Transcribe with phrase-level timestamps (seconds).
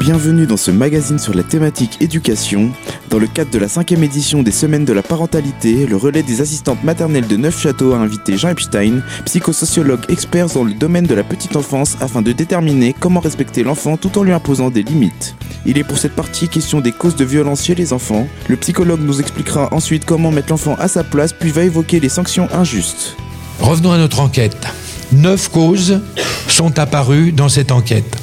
[0.00, 2.70] Bienvenue dans ce magazine sur la thématique éducation.
[3.10, 6.40] Dans le cadre de la cinquième édition des Semaines de la parentalité, le relais des
[6.40, 11.22] assistantes maternelles de Neufchâteau a invité Jean Epstein, psychosociologue expert dans le domaine de la
[11.22, 15.34] petite enfance, afin de déterminer comment respecter l'enfant tout en lui imposant des limites.
[15.66, 18.26] Il est pour cette partie question des causes de violence chez les enfants.
[18.48, 22.08] Le psychologue nous expliquera ensuite comment mettre l'enfant à sa place, puis va évoquer les
[22.08, 23.18] sanctions injustes.
[23.60, 24.66] Revenons à notre enquête.
[25.12, 26.00] Neuf causes
[26.48, 28.16] sont apparues dans cette enquête.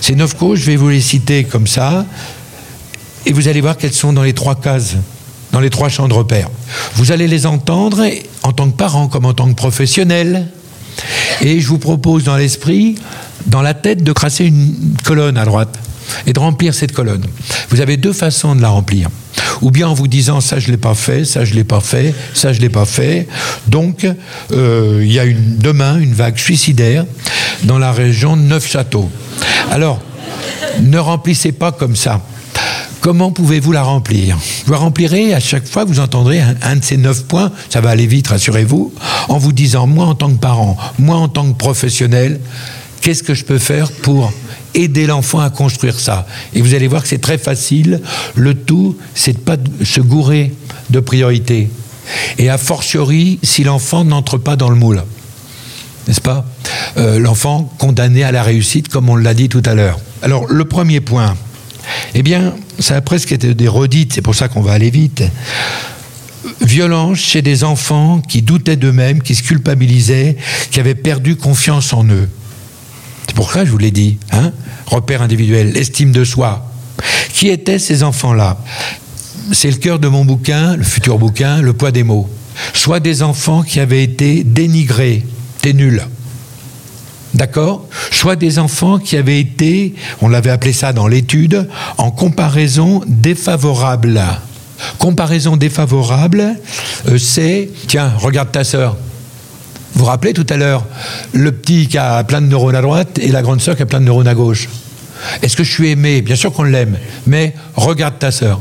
[0.00, 2.06] Ces neuf causes, je vais vous les citer comme ça,
[3.26, 4.94] et vous allez voir qu'elles sont dans les trois cases,
[5.52, 6.48] dans les trois champs de repère.
[6.94, 8.06] Vous allez les entendre
[8.42, 10.48] en tant que parent comme en tant que professionnel.
[11.42, 12.96] Et je vous propose dans l'esprit,
[13.46, 15.78] dans la tête, de tracer une colonne à droite
[16.26, 17.24] et de remplir cette colonne.
[17.70, 19.08] Vous avez deux façons de la remplir.
[19.62, 22.14] Ou bien en vous disant ça je l'ai pas fait, ça je l'ai pas fait,
[22.34, 23.28] ça je l'ai pas fait.
[23.66, 24.06] Donc
[24.52, 27.04] euh, il y a demain une vague suicidaire
[27.64, 29.10] dans la région de Neufchâteau.
[29.70, 30.00] Alors
[30.80, 32.22] ne remplissez pas comme ça.
[33.00, 34.36] Comment pouvez-vous la remplir?
[34.66, 37.80] Vous la remplirez à chaque fois vous entendrez un, un, de ces neuf points, ça
[37.80, 38.92] va aller vite, rassurez-vous,
[39.28, 42.40] en vous disant, moi en tant que parent, moi en tant que professionnel,
[43.00, 44.30] qu'est-ce que je peux faire pour
[44.74, 46.26] aider l'enfant à construire ça.
[46.54, 48.00] Et vous allez voir que c'est très facile.
[48.34, 50.52] Le tout, c'est de pas se gourer
[50.90, 51.70] de priorité.
[52.38, 55.02] Et a fortiori, si l'enfant n'entre pas dans le moule.
[56.08, 56.44] N'est-ce pas?
[56.96, 59.98] Euh, L'enfant condamné à la réussite, comme on l'a dit tout à l'heure.
[60.22, 61.36] Alors, le premier point,
[62.14, 65.22] eh bien, ça a presque été des redites, c'est pour ça qu'on va aller vite.
[66.62, 70.36] Violence chez des enfants qui doutaient d'eux-mêmes, qui se culpabilisaient,
[70.70, 72.28] qui avaient perdu confiance en eux.
[73.30, 74.18] C'est pour ça que je vous l'ai dit.
[74.32, 74.50] Hein
[74.86, 76.68] Repère individuel, estime de soi.
[77.32, 78.58] Qui étaient ces enfants-là?
[79.52, 82.28] C'est le cœur de mon bouquin, le futur bouquin, Le poids des mots.
[82.74, 85.24] Soit des enfants qui avaient été dénigrés,
[85.62, 86.04] t'es nul.
[87.32, 87.86] D'accord?
[88.10, 91.68] Soit des enfants qui avaient été, on l'avait appelé ça dans l'étude,
[91.98, 94.20] en comparaison défavorable.
[94.98, 96.56] Comparaison défavorable,
[97.06, 98.96] euh, c'est, tiens, regarde ta sœur,
[99.94, 100.86] vous vous rappelez tout à l'heure,
[101.32, 103.86] le petit qui a plein de neurones à droite et la grande sœur qui a
[103.86, 104.68] plein de neurones à gauche.
[105.42, 106.22] Est-ce que je suis aimé?
[106.22, 106.96] Bien sûr qu'on l'aime,
[107.26, 108.60] mais regarde ta sœur.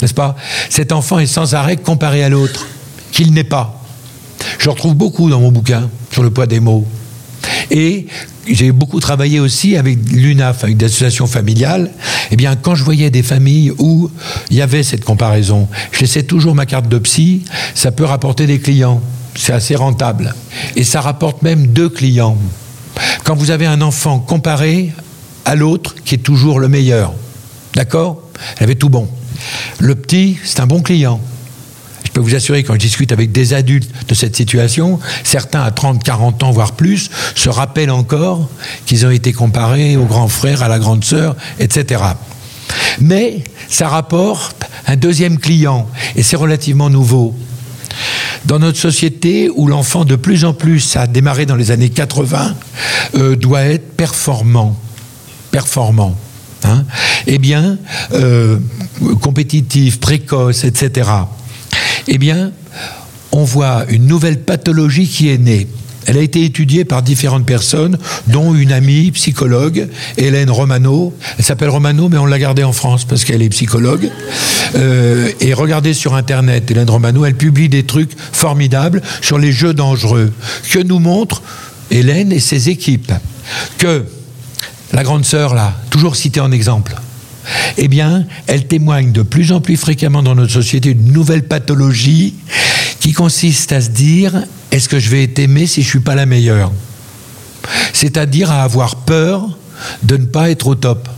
[0.00, 0.36] N'est-ce pas?
[0.68, 2.66] Cet enfant est sans arrêt comparé à l'autre,
[3.12, 3.82] qu'il n'est pas.
[4.58, 6.86] Je retrouve beaucoup dans mon bouquin sur le poids des mots.
[7.70, 8.06] Et
[8.48, 11.90] j'ai beaucoup travaillé aussi avec l'UNAF, avec des associations familiales.
[12.30, 14.10] Eh bien, quand je voyais des familles où
[14.50, 17.44] il y avait cette comparaison, je laissais toujours ma carte de psy,
[17.74, 19.00] ça peut rapporter des clients
[19.34, 20.34] c'est assez rentable.
[20.76, 22.36] Et ça rapporte même deux clients.
[23.24, 24.92] Quand vous avez un enfant comparé
[25.44, 27.12] à l'autre qui est toujours le meilleur,
[27.74, 28.22] d'accord?
[28.58, 29.08] Elle avait tout bon.
[29.78, 31.20] Le petit, c'est un bon client.
[32.04, 35.70] Je peux vous assurer, quand je discute avec des adultes de cette situation, certains à
[35.70, 38.50] 30, 40 ans, voire plus, se rappellent encore
[38.84, 42.02] qu'ils ont été comparés au grand frère, à la grande sœur, etc.
[43.00, 47.34] Mais ça rapporte un deuxième client, et c'est relativement nouveau
[48.44, 52.54] dans notre société où l'enfant de plus en plus, a démarré dans les années 80,
[53.14, 54.78] euh, doit être performant.
[55.50, 56.16] Performant.
[56.64, 56.84] Hein
[57.26, 57.78] eh bien,
[58.12, 58.58] euh,
[59.20, 61.10] compétitif, précoce, etc.
[62.08, 62.52] Eh bien,
[63.32, 65.66] on voit une nouvelle pathologie qui est née.
[66.06, 71.14] Elle a été étudiée par différentes personnes, dont une amie psychologue, Hélène Romano.
[71.38, 74.10] Elle s'appelle Romano, mais on l'a gardée en France parce qu'elle est psychologue.
[74.74, 79.74] Euh, et regardez sur Internet, Hélène Romano, elle publie des trucs formidables sur les jeux
[79.74, 80.32] dangereux
[80.70, 81.42] que nous montre
[81.90, 83.12] Hélène et ses équipes.
[83.78, 84.04] Que
[84.92, 86.94] la grande sœur, là, toujours citée en exemple,
[87.76, 92.34] eh bien, elle témoigne de plus en plus fréquemment dans notre société d'une nouvelle pathologie
[93.02, 96.00] qui consiste à se dire est-ce que je vais être aimé si je ne suis
[96.00, 96.70] pas la meilleure?
[97.92, 99.58] C'est-à-dire à avoir peur
[100.04, 101.08] de ne pas être au top.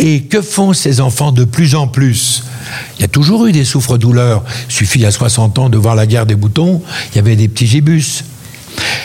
[0.00, 2.42] Et que font ces enfants de plus en plus?
[2.98, 4.42] Il y a toujours eu des souffres-douleurs.
[4.68, 6.82] Il suffit à 60 ans de voir la guerre des boutons,
[7.12, 8.24] il y avait des petits gibus.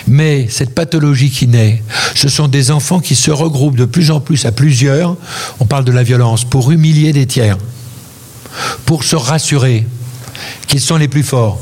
[0.07, 1.83] Mais cette pathologie qui naît,
[2.15, 5.15] ce sont des enfants qui se regroupent de plus en plus à plusieurs,
[5.59, 7.59] on parle de la violence, pour humilier des tiers,
[8.88, 9.86] pour se rassurer
[10.67, 11.59] qu'ils sont les plus forts.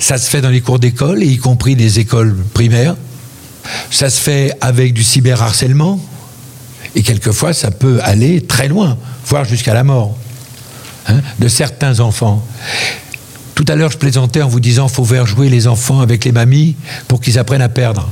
[0.00, 2.96] Ça se fait dans les cours d'école, y compris les écoles primaires.
[3.90, 6.00] Ça se fait avec du cyberharcèlement.
[6.94, 8.96] Et quelquefois, ça peut aller très loin,
[9.26, 10.16] voire jusqu'à la mort
[11.06, 12.44] hein, de certains enfants.
[13.54, 16.32] Tout à l'heure, je plaisantais en vous disant faut faire jouer les enfants avec les
[16.32, 16.76] mamies
[17.08, 18.08] pour qu'ils apprennent à perdre.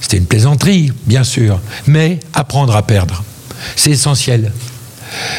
[0.00, 3.22] C'était une plaisanterie, bien sûr, mais apprendre à perdre,
[3.76, 4.52] c'est essentiel.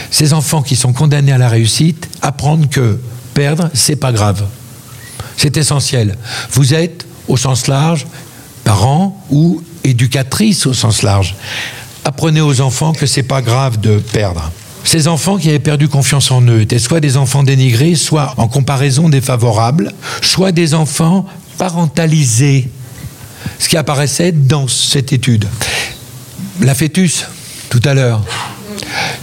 [0.09, 2.99] Ces enfants qui sont condamnés à la réussite, apprendre que
[3.33, 4.45] perdre, c'est pas grave.
[5.37, 6.17] C'est essentiel.
[6.51, 8.05] Vous êtes, au sens large,
[8.63, 11.35] parent ou éducatrice au sens large.
[12.05, 14.51] apprenez aux enfants que c'est pas grave de perdre.
[14.83, 18.47] Ces enfants qui avaient perdu confiance en eux étaient soit des enfants dénigrés, soit en
[18.47, 21.25] comparaison défavorable, soit des enfants
[21.57, 22.69] parentalisés,
[23.59, 25.47] ce qui apparaissait dans cette étude.
[26.61, 27.25] La fœtus,
[27.69, 28.21] tout à l'heure.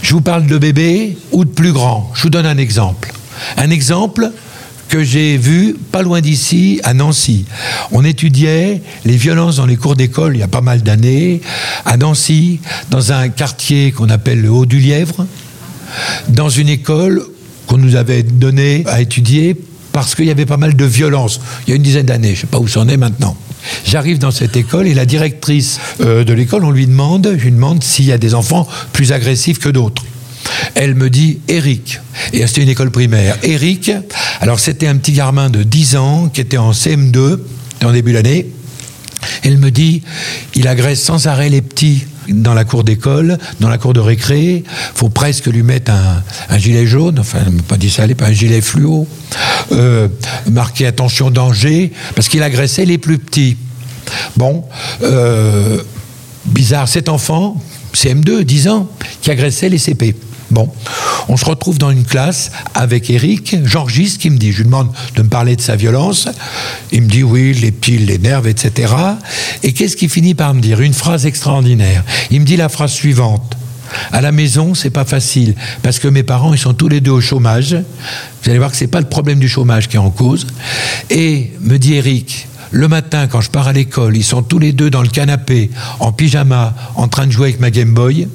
[0.01, 2.11] Je vous parle de bébé ou de plus grand.
[2.15, 3.10] Je vous donne un exemple.
[3.57, 4.31] Un exemple
[4.91, 7.45] que j'ai vu pas loin d'ici, à Nancy.
[7.93, 11.41] On étudiait les violences dans les cours d'école il y a pas mal d'années,
[11.85, 12.59] à Nancy,
[12.89, 15.25] dans un quartier qu'on appelle le Haut-du-Lièvre,
[16.27, 17.23] dans une école
[17.67, 19.55] qu'on nous avait donnée à étudier
[19.93, 21.39] parce qu'il y avait pas mal de violences.
[21.65, 23.37] Il y a une dizaine d'années, je ne sais pas où c'en est maintenant.
[23.85, 27.51] J'arrive dans cette école et la directrice euh, de l'école, on lui demande, je lui
[27.51, 30.03] demande s'il y a des enfants plus agressifs que d'autres.
[30.75, 31.99] Elle me dit Eric.
[32.33, 33.37] Et c'était une école primaire.
[33.43, 33.91] Eric,
[34.39, 37.39] alors c'était un petit gamin de 10 ans qui était en CM2,
[37.83, 38.47] en début d'année.
[39.43, 40.01] Elle me dit
[40.55, 44.63] il agresse sans arrêt les petits dans la cour d'école, dans la cour de récré.
[44.95, 45.91] faut presque lui mettre
[46.49, 49.07] un, gilet jaune, enfin, pas dit ça, pas un gilet fluo.
[49.71, 50.07] Euh,
[50.51, 53.57] marqué attention danger, parce qu'il agressait les plus petits.
[54.37, 54.65] Bon,
[55.03, 55.81] euh,
[56.45, 57.61] bizarre, cet enfant,
[57.93, 58.89] CM2, 10 ans,
[59.21, 60.15] qui agressait les CP.
[60.51, 60.69] Bon,
[61.29, 64.91] on se retrouve dans une classe avec Eric, Georgiste, qui me dit, je lui demande
[65.15, 66.27] de me parler de sa violence.
[66.91, 68.93] Il me dit, oui, les petits l'énervent, etc.
[69.63, 70.81] Et qu'est-ce qu'il finit par me dire?
[70.81, 72.03] Une phrase extraordinaire.
[72.31, 73.55] Il me dit la phrase suivante.
[74.11, 77.11] À la maison, c'est pas facile parce que mes parents, ils sont tous les deux
[77.11, 77.75] au chômage.
[78.43, 80.47] Vous allez voir que c'est pas le problème du chômage qui est en cause.
[81.09, 84.71] Et me dit Eric, le matin, quand je pars à l'école, ils sont tous les
[84.71, 85.69] deux dans le canapé,
[85.99, 88.27] en pyjama, en train de jouer avec ma Game Boy.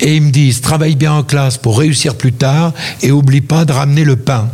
[0.00, 2.72] Et ils me disent, travaille bien en classe pour réussir plus tard
[3.02, 4.48] et oublie pas de ramener le pain.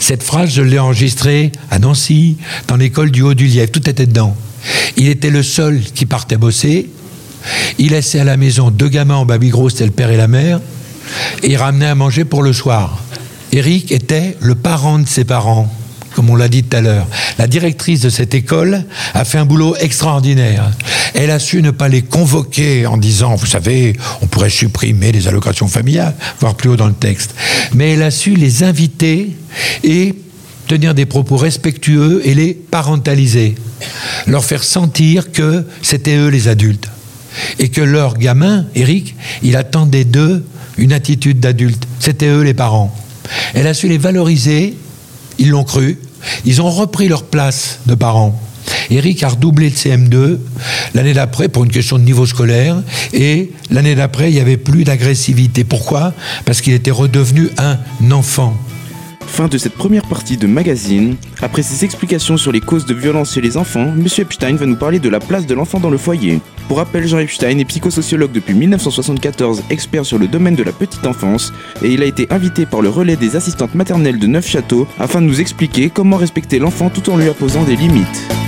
[0.00, 2.36] Cette phrase, je l'ai enregistrée à Nancy,
[2.66, 4.36] dans l'école du Haut-du-Lièvre, tout était dedans.
[4.96, 6.88] Il était le seul qui partait bosser.
[7.78, 10.28] Il laissait à la maison deux gamins en baby gros, c'était le père et la
[10.28, 10.60] mère,
[11.42, 12.98] et il ramenait à manger pour le soir.
[13.52, 15.72] Eric était le parent de ses parents
[16.18, 17.06] comme on l'a dit tout à l'heure.
[17.38, 18.82] La directrice de cette école
[19.14, 20.68] a fait un boulot extraordinaire.
[21.14, 25.28] Elle a su ne pas les convoquer en disant, vous savez, on pourrait supprimer les
[25.28, 27.36] allocations familiales, voire plus haut dans le texte.
[27.72, 29.36] Mais elle a su les inviter
[29.84, 30.16] et
[30.66, 33.54] tenir des propos respectueux et les parentaliser.
[34.26, 36.88] Leur faire sentir que c'était eux les adultes.
[37.60, 40.44] Et que leur gamin, Eric, il attendait d'eux
[40.78, 41.86] une attitude d'adulte.
[42.00, 42.92] C'était eux les parents.
[43.54, 44.74] Elle a su les valoriser,
[45.38, 45.96] ils l'ont cru,
[46.44, 48.38] ils ont repris leur place de parents.
[48.90, 50.38] Eric a redoublé le CM2
[50.94, 52.82] l'année d'après pour une question de niveau scolaire
[53.12, 55.64] et l'année d'après il n'y avait plus d'agressivité.
[55.64, 56.12] Pourquoi?
[56.44, 57.78] Parce qu'il était redevenu un
[58.10, 58.54] enfant.
[59.26, 61.16] Fin de cette première partie de magazine.
[61.42, 64.06] Après ses explications sur les causes de violence chez les enfants, M.
[64.18, 66.40] Epstein va nous parler de la place de l'enfant dans le foyer.
[66.68, 71.06] Pour rappel, Jean Epstein est psychosociologue depuis 1974, expert sur le domaine de la petite
[71.06, 71.50] enfance,
[71.82, 75.26] et il a été invité par le relais des assistantes maternelles de Neufchâteau afin de
[75.26, 78.47] nous expliquer comment respecter l'enfant tout en lui imposant des limites.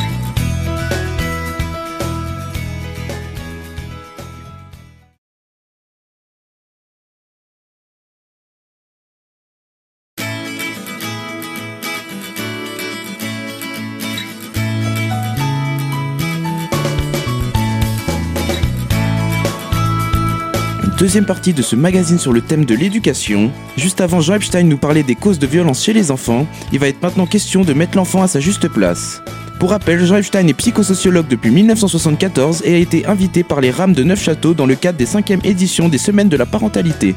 [21.00, 23.50] Deuxième partie de ce magazine sur le thème de l'éducation.
[23.78, 26.46] Juste avant, Jean Epstein nous parlait des causes de violence chez les enfants.
[26.74, 29.22] Il va être maintenant question de mettre l'enfant à sa juste place.
[29.58, 33.94] Pour rappel, Jean Epstein est psychosociologue depuis 1974 et a été invité par les rames
[33.94, 37.14] de Neufchâteau dans le cadre des 5e éditions des Semaines de la parentalité.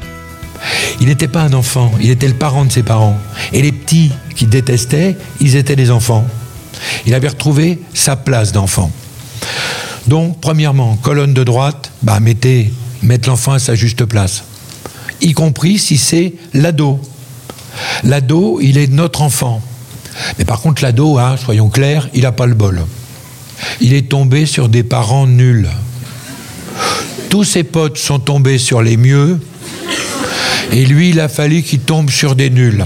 [1.02, 3.18] Il n'était pas un enfant, il était le parent de ses parents.
[3.52, 6.26] Et les petits qu'il détestait, ils étaient des enfants.
[7.04, 8.90] Il avait retrouvé sa place d'enfant.
[10.06, 12.72] Donc, premièrement, colonne de droite, bah, mettez
[13.04, 14.44] mettre l'enfant à sa juste place,
[15.20, 17.00] y compris si c'est l'ado.
[18.02, 19.62] L'ado, il est notre enfant.
[20.38, 22.82] Mais par contre, l'ado, hein, soyons clairs, il n'a pas le bol.
[23.80, 25.68] Il est tombé sur des parents nuls.
[27.30, 29.40] Tous ses potes sont tombés sur les mieux,
[30.72, 32.84] et lui, il a fallu qu'il tombe sur des nuls.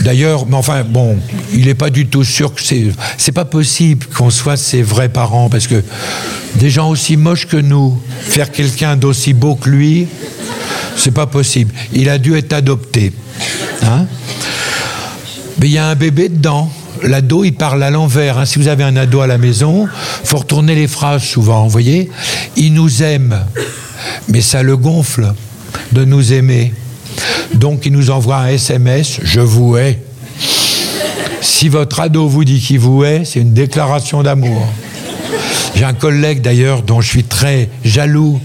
[0.00, 1.18] D'ailleurs, mais enfin, bon,
[1.52, 2.86] il n'est pas du tout sûr que c'est.
[3.18, 5.82] C'est pas possible qu'on soit ses vrais parents, parce que
[6.56, 10.06] des gens aussi moches que nous, faire quelqu'un d'aussi beau que lui,
[10.96, 11.72] c'est pas possible.
[11.92, 13.12] Il a dû être adopté.
[13.82, 14.06] Hein
[15.60, 16.70] mais il y a un bébé dedans.
[17.02, 18.38] L'ado, il parle à l'envers.
[18.38, 18.46] Hein.
[18.46, 19.86] Si vous avez un ado à la maison,
[20.24, 21.64] faut retourner les phrases souvent.
[21.64, 22.10] Vous voyez
[22.56, 23.38] Il nous aime,
[24.28, 25.34] mais ça le gonfle
[25.92, 26.72] de nous aimer.
[27.54, 30.00] Donc il nous envoie un SMS, je vous hais.
[31.40, 34.66] Si votre ado vous dit qu'il vous hait, c'est une déclaration d'amour.
[35.74, 38.40] J'ai un collègue d'ailleurs dont je suis très jaloux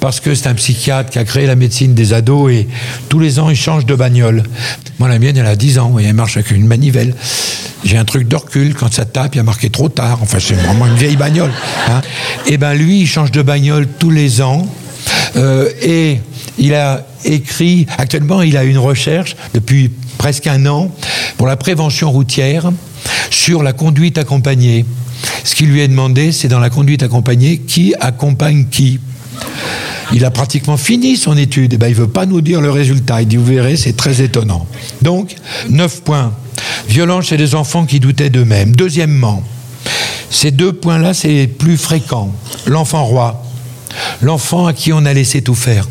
[0.00, 2.68] parce que c'est un psychiatre qui a créé la médecine des ados et
[3.08, 4.42] tous les ans il change de bagnole.
[4.98, 7.14] Moi la mienne elle a 10 ans et elle marche avec une manivelle.
[7.84, 8.36] J'ai un truc de
[8.78, 11.52] quand ça tape il y a marqué trop tard, enfin c'est vraiment une vieille bagnole.
[11.88, 12.02] Hein.
[12.46, 14.66] Et ben lui il change de bagnole tous les ans
[15.36, 16.20] euh, et
[16.58, 20.90] il a écrit, actuellement il a une recherche depuis presque un an
[21.36, 22.70] pour la prévention routière
[23.30, 24.84] sur la conduite accompagnée.
[25.42, 29.00] Ce qui lui est demandé, c'est dans la conduite accompagnée, qui accompagne qui
[30.12, 31.72] il a pratiquement fini son étude.
[31.74, 33.22] Eh ben, il ne veut pas nous dire le résultat.
[33.22, 34.66] Il dit, vous verrez, c'est très étonnant.
[35.02, 35.34] Donc,
[35.70, 36.32] 9 points.
[36.88, 38.76] Violence chez les enfants qui doutaient d'eux-mêmes.
[38.76, 39.42] Deuxièmement,
[40.30, 42.30] ces deux points-là, c'est plus fréquent.
[42.66, 43.42] L'enfant roi.
[44.20, 45.88] L'enfant à qui on a laissé tout faire.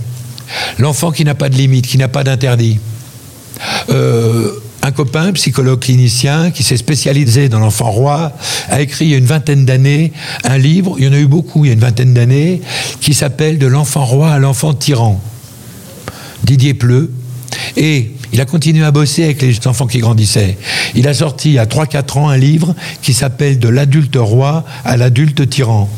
[0.78, 2.80] L'enfant qui n'a pas de limite, qui n'a pas d'interdit.
[3.90, 8.34] Euh, un copain, psychologue clinicien, qui s'est spécialisé dans l'enfant roi,
[8.70, 10.12] a écrit il y a une vingtaine d'années
[10.44, 12.62] un livre, il y en a eu beaucoup il y a une vingtaine d'années,
[13.00, 15.22] qui s'appelle De l'enfant roi à l'enfant tyran.
[16.44, 17.12] Didier Pleu.
[17.78, 20.58] Et il a continué à bosser avec les enfants qui grandissaient.
[20.96, 25.50] Il a sorti a 3-4 ans un livre qui s'appelle De l'adulte roi à l'adulte
[25.50, 25.90] tyran.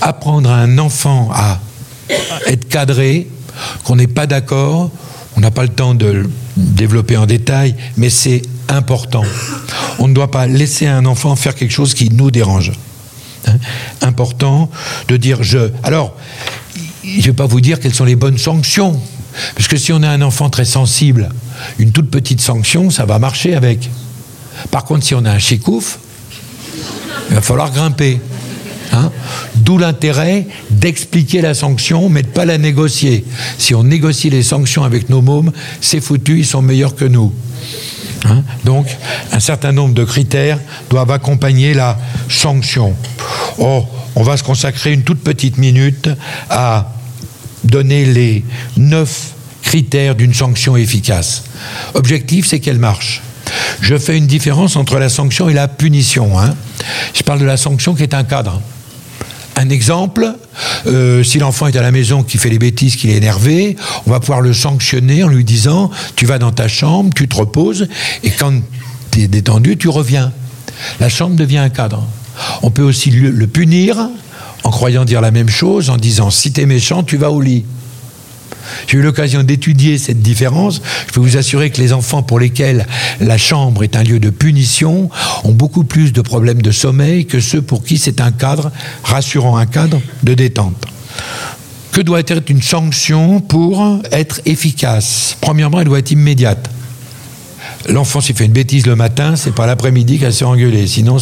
[0.00, 1.60] Apprendre à un enfant à
[2.46, 3.28] être cadré,
[3.84, 4.90] qu'on n'est pas d'accord,
[5.36, 9.24] on n'a pas le temps de le développer en détail, mais c'est important.
[9.98, 12.72] On ne doit pas laisser un enfant faire quelque chose qui nous dérange.
[13.46, 13.56] Hein?
[14.02, 14.70] important
[15.08, 15.70] de dire je.
[15.82, 16.14] Alors,
[17.02, 19.00] je ne vais pas vous dire quelles sont les bonnes sanctions,
[19.54, 21.30] parce que si on a un enfant très sensible,
[21.78, 23.88] une toute petite sanction, ça va marcher avec.
[24.70, 25.98] Par contre, si on a un chicouf,
[27.30, 28.20] il va falloir grimper.
[28.92, 29.10] Hein?
[29.60, 33.24] D'où l'intérêt d'expliquer la sanction, mais de pas la négocier.
[33.58, 37.32] Si on négocie les sanctions avec nos mômes, c'est foutu, ils sont meilleurs que nous.
[38.24, 38.42] Hein?
[38.64, 38.86] Donc,
[39.32, 41.98] un certain nombre de critères doivent accompagner la
[42.28, 42.94] sanction.
[43.58, 46.08] On va se consacrer une toute petite minute
[46.48, 46.92] à
[47.64, 48.44] donner les
[48.76, 51.44] neuf critères d'une sanction efficace.
[51.94, 53.22] Objectif, c'est qu'elle marche.
[53.80, 56.38] Je fais une différence entre la sanction et la punition.
[56.38, 56.54] Hein.
[57.14, 58.60] Je parle de la sanction qui est un cadre.
[59.60, 60.36] Un exemple,
[60.86, 63.76] euh, si l'enfant est à la maison qui fait les bêtises, qu'il est énervé,
[64.06, 67.36] on va pouvoir le sanctionner en lui disant tu vas dans ta chambre, tu te
[67.36, 67.86] reposes,
[68.24, 68.54] et quand
[69.10, 70.32] tu es détendu, tu reviens.
[70.98, 72.08] La chambre devient un cadre.
[72.62, 74.08] On peut aussi le punir
[74.64, 77.42] en croyant dire la même chose, en disant si tu es méchant, tu vas au
[77.42, 77.66] lit.
[78.86, 80.80] J'ai eu l'occasion d'étudier cette différence.
[81.08, 82.86] Je peux vous assurer que les enfants pour lesquels
[83.20, 85.10] la chambre est un lieu de punition
[85.44, 88.70] ont beaucoup plus de problèmes de sommeil que ceux pour qui c'est un cadre
[89.02, 90.86] rassurant, un cadre de détente.
[91.92, 95.36] Que doit être une sanction pour être efficace?
[95.40, 96.70] Premièrement, elle doit être immédiate.
[97.88, 100.86] L'enfant, s'il fait une bêtise le matin, c'est pas l'après-midi qu'elle s'est engueulée.
[100.86, 101.16] Sinon,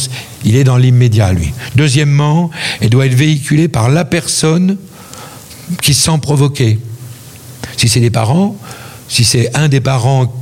[0.45, 1.53] il est dans l'immédiat, lui.
[1.77, 2.51] Deuxièmement,
[2.81, 4.77] elle doit être véhiculée par la personne
[5.83, 6.79] qui se sent provoquée.
[7.77, 8.57] Si c'est les parents,
[9.09, 10.33] si c'est un des parents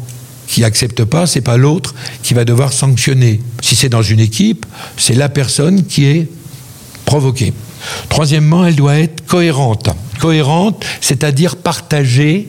[0.46, 3.40] qui accepte pas, c'est pas l'autre qui va devoir sanctionner.
[3.62, 6.28] Si c'est dans une équipe, c'est la personne qui est
[7.04, 7.52] provoquée.
[8.08, 9.90] Troisièmement, elle doit être cohérente.
[10.18, 12.48] Cohérente, c'est-à-dire partagée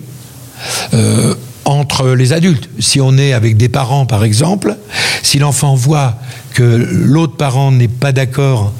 [0.93, 2.69] euh, entre les adultes.
[2.79, 4.77] Si on est avec des parents, par exemple,
[5.21, 6.15] si l'enfant voit
[6.53, 8.73] que l'autre parent n'est pas d'accord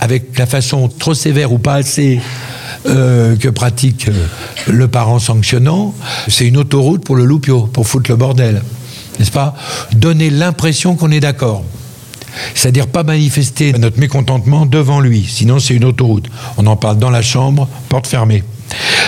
[0.00, 2.20] avec la façon trop sévère ou pas assez
[2.88, 4.26] euh, que pratique euh,
[4.68, 5.94] le parent sanctionnant,
[6.28, 8.62] c'est une autoroute pour le loupio, pour foutre le bordel.
[9.18, 9.54] N'est-ce pas?
[9.92, 11.64] Donner l'impression qu'on est d'accord.
[12.54, 16.26] C'est-à-dire pas manifester notre mécontentement devant lui, sinon c'est une autoroute.
[16.58, 18.44] On en parle dans la chambre, porte fermée.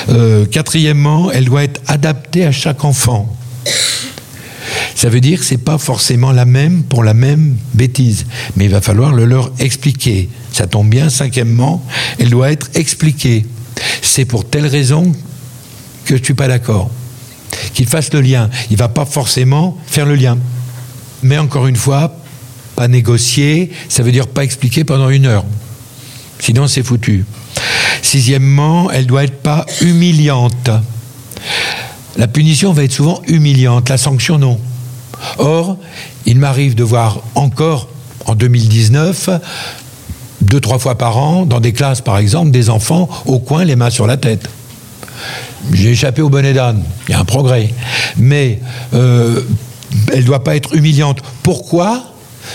[0.09, 3.35] Euh, quatrièmement, elle doit être adaptée à chaque enfant.
[4.95, 8.71] Ça veut dire que c'est pas forcément la même pour la même bêtise, mais il
[8.71, 10.29] va falloir le leur expliquer.
[10.53, 11.09] Ça tombe bien.
[11.09, 11.85] Cinquièmement,
[12.19, 13.47] elle doit être expliquée
[14.19, 15.13] c'est pour telle raison
[16.05, 16.91] que je ne suis pas d'accord.
[17.73, 18.51] Qu'il fasse le lien.
[18.69, 20.37] Il ne va pas forcément faire le lien.
[21.23, 22.17] Mais encore une fois,
[22.75, 25.45] pas négocier, ça veut dire pas expliquer pendant une heure.
[26.41, 27.27] Sinon, c'est foutu.
[28.03, 30.69] Sixièmement, elle doit être pas humiliante.
[32.17, 34.59] La punition va être souvent humiliante, la sanction non.
[35.39, 35.77] Or,
[36.27, 37.89] il m'arrive de voir encore
[38.27, 39.31] en 2019
[40.49, 43.77] deux, trois fois par an, dans des classes par exemple, des enfants au coin, les
[43.77, 44.49] mains sur la tête.
[45.73, 47.73] J'ai échappé au bonnet d'âne, il y a un progrès.
[48.17, 48.61] Mais
[48.95, 49.43] euh,
[50.13, 51.21] elle ne doit pas être humiliante.
[51.43, 52.03] Pourquoi?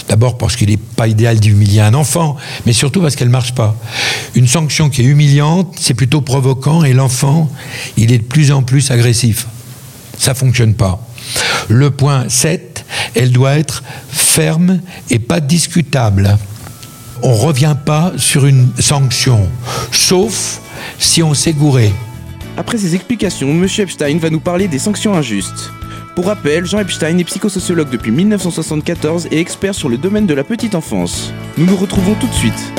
[0.07, 2.35] D'abord parce qu'il n'est pas idéal d'humilier un enfant,
[2.65, 3.75] mais surtout parce qu'elle ne marche pas.
[4.33, 7.49] Une sanction qui est humiliante, c'est plutôt provoquant et l'enfant,
[7.97, 9.47] il est de plus en plus agressif.
[10.17, 11.05] Ça ne fonctionne pas.
[11.69, 12.85] Le point 7,
[13.15, 14.81] elle doit être ferme
[15.11, 16.37] et pas discutable
[17.23, 19.49] on ne revient pas sur une sanction,
[19.91, 20.61] sauf
[20.99, 21.91] si on s'est gouré.
[22.57, 23.65] Après ces explications, M.
[23.79, 25.71] Epstein va nous parler des sanctions injustes.
[26.15, 30.43] Pour rappel, Jean Epstein est psychosociologue depuis 1974 et expert sur le domaine de la
[30.43, 31.33] petite enfance.
[31.57, 32.73] Nous nous retrouvons tout de suite.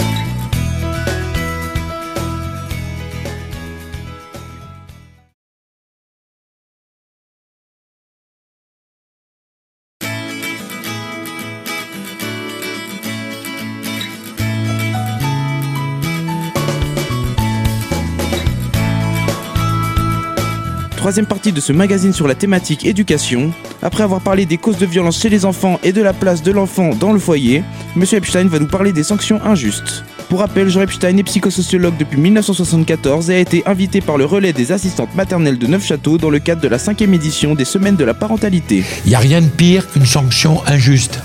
[21.04, 23.52] Troisième partie de ce magazine sur la thématique éducation.
[23.82, 26.50] Après avoir parlé des causes de violence chez les enfants et de la place de
[26.50, 27.62] l'enfant dans le foyer,
[27.94, 28.04] M.
[28.10, 30.02] Epstein va nous parler des sanctions injustes.
[30.30, 34.54] Pour rappel, Jean Epstein est psychosociologue depuis 1974 et a été invité par le relais
[34.54, 38.04] des assistantes maternelles de Neufchâteau dans le cadre de la cinquième édition des Semaines de
[38.04, 38.82] la parentalité.
[39.04, 41.20] Il n'y a rien de pire qu'une sanction injuste.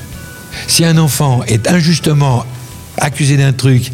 [0.68, 2.46] Si un enfant est injustement
[2.98, 3.94] accusé d'un truc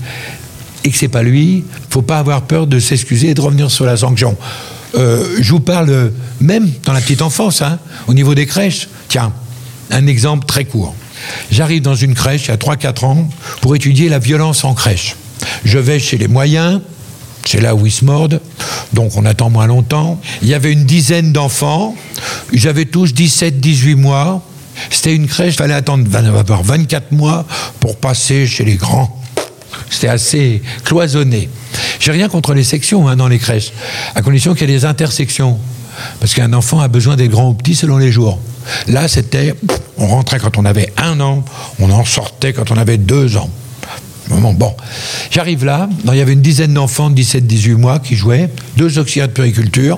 [0.84, 3.86] et que c'est pas lui, faut pas avoir peur de s'excuser et de revenir sur
[3.86, 4.36] la sanction.
[4.96, 8.88] Euh, je vous parle même dans la petite enfance, hein, au niveau des crèches.
[9.10, 9.34] Tiens,
[9.92, 10.96] un exemple très court.
[11.52, 13.30] J'arrive dans une crèche à 3-4 ans
[13.62, 15.16] pour étudier la violence en crèche.
[15.64, 16.82] Je vais chez les moyens,
[17.46, 18.42] c'est là où ils se mordent,
[18.94, 20.20] donc on attend moins longtemps.
[20.42, 21.96] Il y avait une dizaine d'enfants,
[22.54, 24.44] j'avais tous 17-18 mois.
[24.90, 27.46] C'était une crèche, il fallait attendre 24 mois
[27.80, 29.22] pour passer chez les grands.
[29.90, 31.50] C'était assez cloisonné.
[32.06, 33.74] J'ai rien contre les sections hein, dans les crèches,
[34.14, 35.58] à condition qu'il y ait des intersections.
[36.20, 38.38] Parce qu'un enfant a besoin d'être grand ou petit selon les jours.
[38.86, 39.56] Là, c'était,
[39.98, 41.44] on rentrait quand on avait un an,
[41.80, 43.50] on en sortait quand on avait deux ans.
[44.30, 44.76] Bon,
[45.32, 49.30] j'arrive là, il y avait une dizaine d'enfants de 17-18 mois qui jouaient, deux auxiliaires
[49.30, 49.98] de puriculture,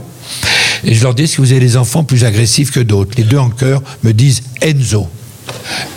[0.86, 3.16] et je leur dis si vous avez des enfants plus agressifs que d'autres?
[3.18, 5.10] Les deux en cœur me disent Enzo.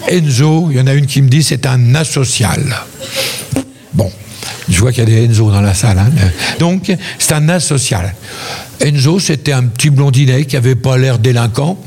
[0.09, 2.81] Enzo, il y en a une qui me dit c'est un asocial.
[3.95, 4.11] Bon,
[4.69, 5.99] je vois qu'il y a des Enzo dans la salle.
[5.99, 6.11] Hein.
[6.59, 8.15] Donc, c'est un asocial.
[8.81, 11.79] Enzo, c'était un petit blondinet qui n'avait pas l'air délinquant.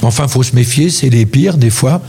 [0.00, 2.00] Mais enfin, faut se méfier, c'est les pires des fois.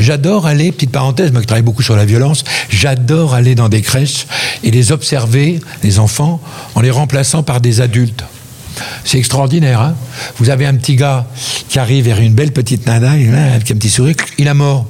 [0.00, 3.82] J'adore aller, petite parenthèse, moi qui travaille beaucoup sur la violence, j'adore aller dans des
[3.82, 4.26] crèches
[4.62, 6.40] et les observer, les enfants,
[6.74, 8.24] en les remplaçant par des adultes.
[9.04, 9.80] C'est extraordinaire.
[9.80, 9.94] Hein
[10.38, 11.26] Vous avez un petit gars
[11.68, 14.86] qui arrive vers une belle petite nana, avec un petit sourire, il a mort.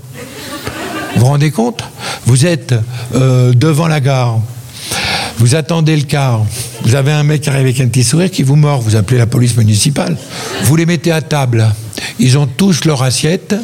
[1.17, 1.83] Vous vous rendez compte
[2.27, 2.75] Vous êtes
[3.15, 4.39] euh, devant la gare,
[5.39, 6.45] vous attendez le car,
[6.83, 9.17] vous avez un mec qui arrive avec un petit sourire qui vous mord, vous appelez
[9.17, 10.19] la police municipale,
[10.65, 11.73] vous les mettez à table,
[12.19, 13.57] ils ont tous leur assiette,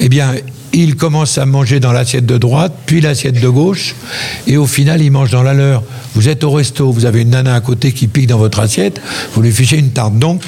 [0.00, 0.34] eh bien,
[0.72, 3.94] ils commencent à manger dans l'assiette de droite, puis l'assiette de gauche,
[4.46, 5.82] et au final, ils mangent dans la leur.
[6.14, 8.98] Vous êtes au resto, vous avez une nana à côté qui pique dans votre assiette,
[9.34, 10.18] vous lui fichez une tarte.
[10.18, 10.42] Donc,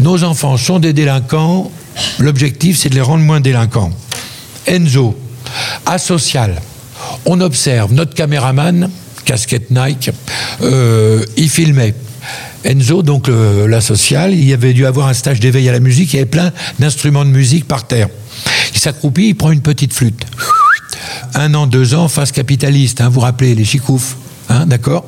[0.00, 1.70] nos enfants sont des délinquants,
[2.18, 3.90] l'objectif, c'est de les rendre moins délinquants.
[4.66, 5.16] Enzo,
[5.86, 6.60] Asocial.
[7.26, 8.90] On observe notre caméraman,
[9.24, 10.10] casquette Nike,
[10.62, 11.94] euh, il filmait.
[12.64, 16.18] Enzo, donc l'asocial, il avait dû avoir un stage d'éveil à la musique, il y
[16.20, 18.08] avait plein d'instruments de musique par terre.
[18.72, 20.24] Il s'accroupit, il prend une petite flûte.
[21.34, 24.16] Un an, deux ans, face capitaliste, hein, vous rappelez, les chicoufs,
[24.48, 25.04] hein, d'accord?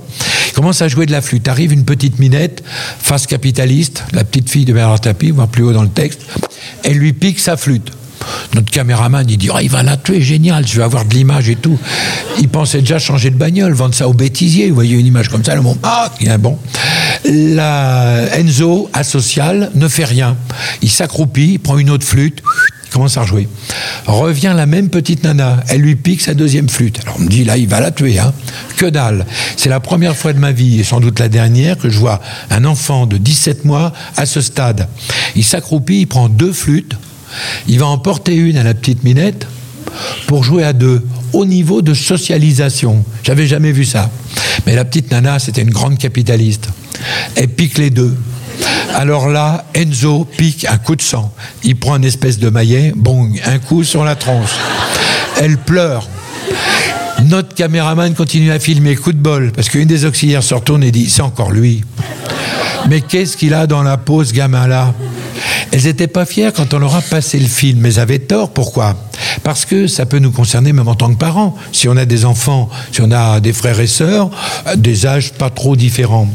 [0.49, 1.49] Il commence à jouer de la flûte.
[1.49, 2.63] Arrive une petite minette,
[2.99, 6.23] face capitaliste, la petite fille de Bernard Tapie, voire plus haut dans le texte,
[6.83, 7.91] elle lui pique sa flûte.
[8.55, 11.49] Notre caméraman, il dit oh, il va la tuer, génial, je vais avoir de l'image
[11.49, 11.79] et tout.
[12.41, 14.69] Il pensait déjà changer de bagnole, vendre ça au bêtisier.
[14.69, 16.59] Vous voyez une image comme ça, le monde, ah, bon.
[17.25, 20.37] La Enzo, asocial, ne fait rien.
[20.83, 22.43] Il s'accroupit, prend une autre flûte,
[22.95, 23.49] commence à rejouer.
[24.07, 27.01] Revient la même petite nana, elle lui pique sa deuxième flûte.
[27.03, 28.33] Alors on me dit là, il va la tuer, hein.
[28.77, 29.27] Que dalle.
[29.57, 32.21] C'est la première fois de ma vie, et sans doute la dernière, que je vois
[32.51, 34.89] un enfant de 17 mois à ce stade.
[35.35, 36.97] Il s'accroupit, il prend deux flûtes,
[37.69, 39.47] il va en porter une à la petite minette
[40.27, 43.05] pour jouer à deux, au niveau de socialisation.
[43.23, 44.11] J'avais jamais vu ça.
[44.67, 46.69] Mais la petite nana, c'était une grande capitaliste.
[47.37, 48.17] Elle pique les deux.
[48.95, 51.33] Alors là, Enzo pique un coup de sang.
[51.65, 54.53] Il prend une espèce de maillet, bon, un coup sur la tronche.
[55.41, 56.09] Elle pleure.
[57.25, 60.91] Notre caméraman continue à filmer, coup de bol, parce qu'une des auxiliaires se retourne et
[60.91, 61.83] dit C'est encore lui.
[62.89, 64.95] Mais qu'est-ce qu'il a dans la peau, ce gamin-là?
[65.75, 68.51] Elles n'étaient pas fières quand on leur a passé le film, mais avaient tort.
[68.51, 68.95] Pourquoi?
[69.43, 71.57] Parce que ça peut nous concerner même en tant que parents.
[71.73, 74.31] Si on a des enfants, si on a des frères et sœurs,
[74.69, 76.29] euh, des âges pas trop différents.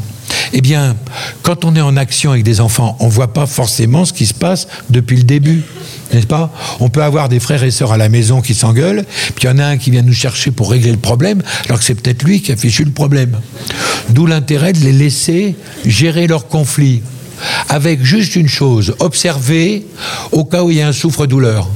[0.52, 0.94] Eh bien,
[1.42, 4.26] quand on est en action avec des enfants, on ne voit pas forcément ce qui
[4.26, 5.62] se passe depuis le début.
[6.12, 6.52] N'est-ce pas?
[6.78, 9.50] On peut avoir des frères et sœurs à la maison qui s'engueulent, puis il y
[9.50, 12.24] en a un qui vient nous chercher pour régler le problème, alors que c'est peut-être
[12.24, 13.38] lui qui a fichu le problème.
[14.10, 17.00] D'où l'intérêt de les laisser gérer leurs conflits
[17.68, 19.86] avec juste une chose, observer
[20.32, 21.68] au cas où il y a un souffre-douleur.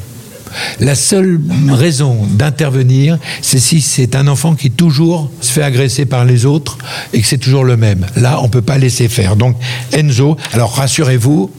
[0.80, 6.24] La seule raison d'intervenir, c'est si c'est un enfant qui toujours se fait agresser par
[6.24, 6.78] les autres
[7.12, 8.06] et que c'est toujours le même.
[8.16, 9.36] Là, on ne peut pas laisser faire.
[9.36, 9.56] Donc,
[9.92, 11.50] Enzo, alors rassurez-vous,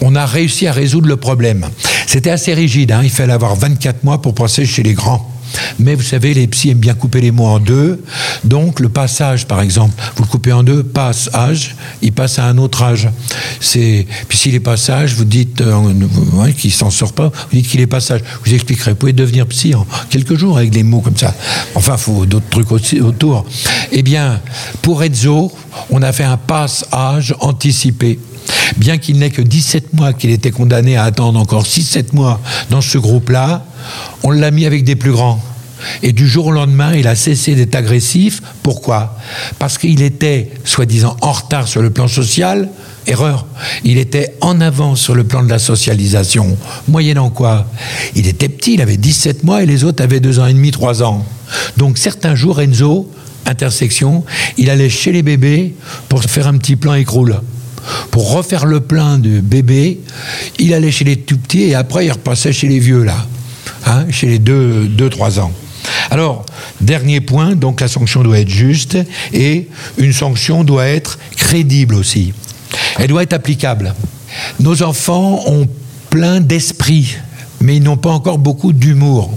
[0.00, 1.66] on a réussi à résoudre le problème.
[2.06, 3.00] C'était assez rigide, hein.
[3.02, 5.33] il fallait avoir 24 mois pour passer chez les grands.
[5.78, 8.02] Mais vous savez, les psys aiment bien couper les mots en deux.
[8.44, 12.44] Donc, le passage, par exemple, vous le coupez en deux, passe âge, il passe à
[12.44, 13.08] un autre âge.
[13.60, 17.80] C'est puis s'il est passage, vous dites euh, qu'il s'en sort pas, vous dites qu'il
[17.80, 18.20] est passage.
[18.44, 18.92] Vous expliquerai.
[18.92, 21.34] Vous pouvez devenir psy en quelques jours avec des mots comme ça.
[21.74, 23.44] Enfin, faut d'autres trucs aussi autour.
[23.92, 24.40] Eh bien,
[24.82, 25.52] pour Ezzo,
[25.90, 28.18] on a fait un passe-âge anticipé.
[28.76, 32.80] Bien qu'il n'ait que 17 mois, qu'il était condamné à attendre encore 6-7 mois dans
[32.80, 33.64] ce groupe-là,
[34.22, 35.42] on l'a mis avec des plus grands.
[36.02, 38.40] Et du jour au lendemain, il a cessé d'être agressif.
[38.62, 39.18] Pourquoi?
[39.58, 42.70] Parce qu'il était, soi-disant, en retard sur le plan social.
[43.06, 43.46] Erreur.
[43.84, 46.56] Il était en avance sur le plan de la socialisation.
[46.88, 47.66] Moyennant quoi?
[48.14, 50.70] Il était petit, il avait 17 mois et les autres avaient 2 ans et demi,
[50.70, 51.26] 3 ans.
[51.76, 53.10] Donc certains jours, Enzo,
[53.44, 54.24] intersection,
[54.56, 55.74] il allait chez les bébés
[56.08, 57.42] pour faire un petit plan écroule
[58.10, 60.00] pour refaire le plein de bébé,
[60.58, 63.26] il allait chez les tout petits et après il repassait chez les vieux là,
[63.86, 65.52] hein, chez les 2-3 ans.
[66.10, 66.44] Alors,
[66.80, 68.96] dernier point, donc la sanction doit être juste
[69.32, 69.68] et
[69.98, 72.32] une sanction doit être crédible aussi.
[72.98, 73.94] Elle doit être applicable.
[74.60, 75.68] Nos enfants ont
[76.10, 77.16] plein d'esprit,
[77.60, 79.36] mais ils n'ont pas encore beaucoup d'humour.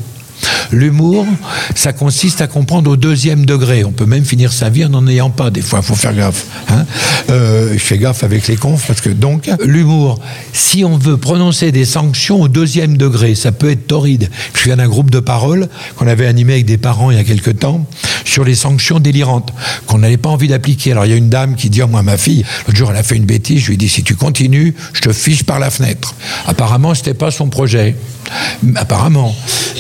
[0.72, 1.26] L'humour,
[1.76, 3.84] ça consiste à comprendre au deuxième degré.
[3.84, 5.50] On peut même finir sa vie en n'en ayant pas.
[5.50, 6.46] Des fois, il faut faire gaffe.
[6.70, 6.86] Hein.
[7.30, 10.20] Euh, je fais gaffe avec les confs parce que donc l'humour,
[10.54, 14.30] si on veut prononcer des sanctions au deuxième degré, ça peut être torride.
[14.54, 17.24] Je viens d'un groupe de parole qu'on avait animé avec des parents il y a
[17.24, 17.86] quelque temps
[18.26, 19.54] sur les sanctions délirantes
[19.86, 20.92] qu'on n'avait pas envie d'appliquer.
[20.92, 22.98] Alors il y a une dame qui dit, oh, moi ma fille, l'autre jour elle
[22.98, 25.60] a fait une bêtise, je lui ai dit si tu continues, je te fiche par
[25.60, 26.16] la fenêtre.
[26.46, 27.96] Apparemment, c'était pas son projet.
[28.76, 29.36] Apparemment.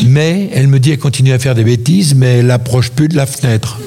[0.05, 3.15] Mais elle me dit, elle continue à faire des bêtises, mais elle approche plus de
[3.15, 3.79] la fenêtre.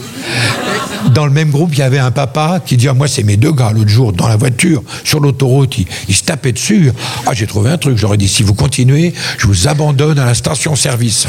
[1.15, 3.37] Dans le même groupe, il y avait un papa qui dit ah, Moi, c'est mes
[3.37, 6.93] deux gars l'autre jour, dans la voiture, sur l'autoroute, ils, se tapaient dessus.
[7.27, 7.97] Ah, j'ai trouvé un truc.
[7.97, 11.27] J'aurais dit Si vous continuez, je vous abandonne à la station-service.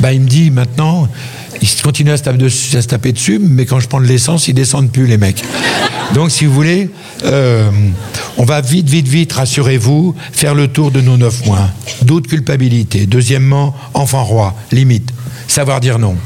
[0.00, 1.08] Ben, il me dit Maintenant,
[1.60, 2.22] ils continuent à se,
[2.86, 5.42] taper dessus, mais quand je prends de l'essence, ils descendent plus, les mecs.
[6.14, 6.90] Donc, si vous voulez,
[7.24, 7.70] euh,
[8.36, 11.70] on va vite, vite, vite, rassurez-vous, faire le tour de nos neuf mois.
[12.02, 13.06] Doute, culpabilité.
[13.06, 15.10] Deuxièmement, enfant roi, limite.
[15.48, 16.16] Savoir dire non.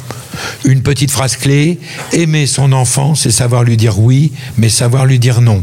[0.65, 1.79] Une petite phrase clé,
[2.13, 5.63] aimer son enfant, c'est savoir lui dire oui, mais savoir lui dire non.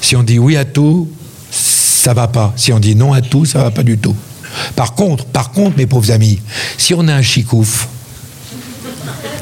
[0.00, 1.08] Si on dit oui à tout,
[1.50, 2.52] ça va pas.
[2.56, 4.16] Si on dit non à tout, ça va pas du tout.
[4.76, 6.40] Par contre, par contre, mes pauvres amis,
[6.76, 7.88] si on a un chicouf,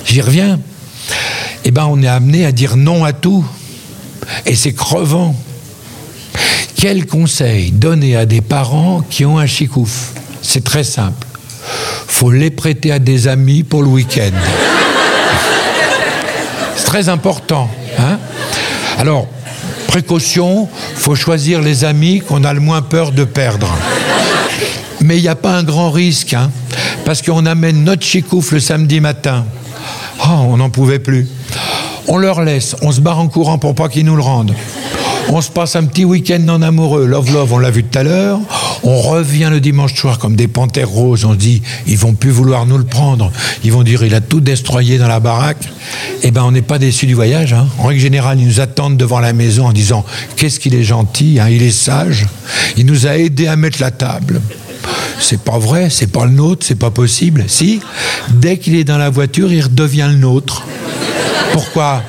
[0.04, 0.60] j'y reviens,
[1.64, 3.44] eh ben on est amené à dire non à tout.
[4.46, 5.34] Et c'est crevant.
[6.76, 11.26] Quel conseil donner à des parents qui ont un chicouf C'est très simple.
[12.06, 14.30] Faut les prêter à des amis pour le week-end.
[16.76, 17.68] C'est très important.
[17.98, 18.18] Hein?
[18.98, 19.26] Alors,
[19.88, 23.68] précaution, faut choisir les amis qu'on a le moins peur de perdre.
[25.02, 26.50] Mais il n'y a pas un grand risque, hein,
[27.04, 29.46] parce qu'on amène notre chicouf le samedi matin.
[30.24, 31.28] Oh, on n'en pouvait plus.
[32.08, 34.54] On leur laisse, on se barre en courant pour pas qu'ils nous le rendent.
[35.28, 38.02] On se passe un petit week-end en amoureux, love love, on l'a vu tout à
[38.02, 38.40] l'heure.
[38.82, 41.24] On revient le dimanche soir comme des panthères roses.
[41.24, 43.30] On dit, ils vont plus vouloir nous le prendre.
[43.62, 45.68] Ils vont dire, il a tout destroyé dans la baraque.
[46.22, 47.52] Eh ben, on n'est pas déçu du voyage.
[47.52, 47.68] Hein.
[47.78, 50.04] En règle générale, ils nous attendent devant la maison en disant,
[50.36, 52.26] qu'est-ce qu'il est gentil, hein, il est sage.
[52.76, 54.40] Il nous a aidés à mettre la table.
[55.18, 57.44] C'est pas vrai, c'est pas le nôtre, c'est pas possible.
[57.46, 57.80] Si,
[58.30, 60.64] dès qu'il est dans la voiture, il redevient le nôtre.
[61.52, 62.02] Pourquoi?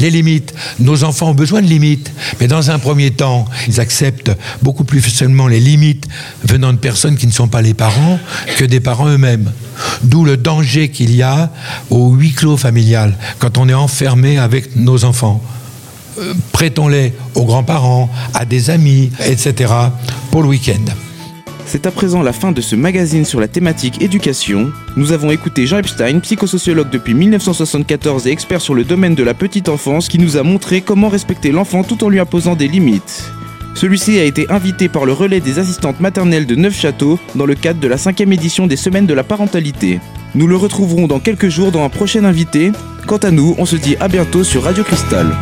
[0.00, 0.54] Les limites.
[0.78, 2.12] Nos enfants ont besoin de limites.
[2.40, 4.30] Mais dans un premier temps, ils acceptent
[4.62, 6.06] beaucoup plus seulement les limites
[6.44, 8.20] venant de personnes qui ne sont pas les parents
[8.56, 9.50] que des parents eux-mêmes.
[10.02, 11.50] D'où le danger qu'il y a
[11.90, 15.42] au huis clos familial quand on est enfermé avec nos enfants.
[16.20, 19.72] Euh, prêtons-les aux grands-parents, à des amis, etc.
[20.30, 20.84] pour le week-end.
[21.68, 24.72] C'est à présent la fin de ce magazine sur la thématique éducation.
[24.96, 29.34] Nous avons écouté Jean Epstein, psychosociologue depuis 1974 et expert sur le domaine de la
[29.34, 33.30] petite enfance, qui nous a montré comment respecter l'enfant tout en lui imposant des limites.
[33.74, 37.80] Celui-ci a été invité par le relais des assistantes maternelles de Neufchâteau dans le cadre
[37.80, 40.00] de la cinquième édition des Semaines de la parentalité.
[40.34, 42.72] Nous le retrouverons dans quelques jours dans un prochain invité.
[43.06, 45.36] Quant à nous, on se dit à bientôt sur Radio Cristal.